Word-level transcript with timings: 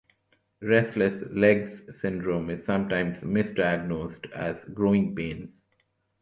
Restless 0.63 1.21
legs 1.29 1.83
syndrome 1.99 2.49
is 2.49 2.65
sometimes 2.65 3.21
misdiagnosed 3.21 4.31
as 4.31 4.65
growing 4.65 5.13
pains. 5.15 5.61